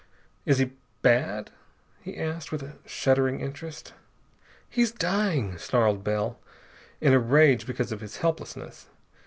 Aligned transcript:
"Is 0.47 0.57
he 0.57 0.71
bad?" 1.03 1.51
he 2.01 2.17
asked 2.17 2.51
with 2.51 2.63
a 2.63 2.73
shuddering 2.87 3.39
interest. 3.39 3.93
"He's 4.67 4.91
dying!" 4.91 5.59
snarled 5.59 6.03
Bell, 6.03 6.39
in 6.99 7.13
a 7.13 7.19
rage 7.19 7.67
because 7.67 7.91
of 7.91 8.01
his 8.01 8.17
helplessness. 8.17 8.87